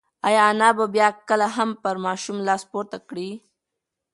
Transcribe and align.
ایا 0.27 0.43
انا 0.51 0.69
به 0.77 0.85
بیا 0.93 1.07
کله 1.27 1.47
هم 1.55 1.69
پر 1.81 1.95
ماشوم 2.05 2.37
لاس 2.47 2.63
پورته 2.71 2.97
کړي؟ 3.09 3.29